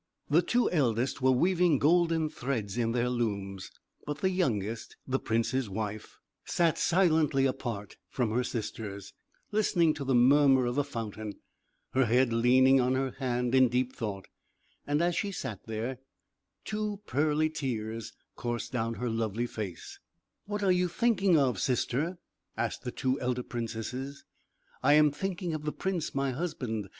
The 0.31 0.41
two 0.41 0.67
eldest 0.71 1.21
were 1.21 1.29
weaving 1.29 1.77
golden 1.77 2.27
threads 2.27 2.75
in 2.75 2.91
their 2.91 3.07
looms; 3.07 3.69
but 4.07 4.17
the 4.17 4.31
youngest, 4.31 4.97
the 5.07 5.19
prince's 5.19 5.69
wife, 5.69 6.17
sat 6.43 6.79
silently 6.79 7.45
apart 7.45 7.97
from 8.09 8.31
her 8.31 8.43
sisters, 8.43 9.13
listening 9.51 9.93
to 9.93 10.03
the 10.03 10.15
murmur 10.15 10.65
of 10.65 10.79
a 10.79 10.83
fountain, 10.83 11.33
her 11.91 12.05
head 12.05 12.33
leaning 12.33 12.81
on 12.81 12.95
her 12.95 13.11
hand, 13.19 13.53
in 13.53 13.69
deep 13.69 13.95
thought. 13.95 14.25
And 14.87 15.03
as 15.03 15.15
she 15.15 15.31
sat 15.31 15.67
there 15.67 15.99
two 16.65 17.01
pearly 17.05 17.51
tears 17.51 18.11
coursed 18.35 18.71
down 18.71 18.95
her 18.95 19.07
lovely 19.07 19.45
face. 19.45 19.99
[Illustration: 20.47 20.47
THE 20.47 20.47
TRUANT 20.47 20.47
WIFE 20.47 20.47
IS 20.47 20.47
CAPTURED] 20.47 20.51
"What 20.51 20.63
are 20.63 20.79
you 20.79 20.87
thinking 21.29 21.37
of, 21.39 21.59
sister?" 21.61 22.17
asked 22.57 22.81
the 22.81 22.91
two 22.91 23.21
elder 23.21 23.43
princesses. 23.43 24.25
"I 24.81 24.93
am 24.93 25.11
thinking 25.11 25.53
of 25.53 25.61
the 25.63 25.71
prince, 25.71 26.15
my 26.15 26.31
husband. 26.31 26.89